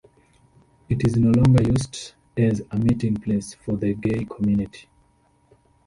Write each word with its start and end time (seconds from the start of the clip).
It 0.89 1.05
is 1.07 1.15
no 1.15 1.29
longer 1.29 1.61
used 1.61 2.13
as 2.35 2.63
a 2.71 2.75
meeting 2.79 3.17
place 3.17 3.53
for 3.53 3.75
the 3.77 3.93
gay 3.93 4.25
community. 4.25 4.89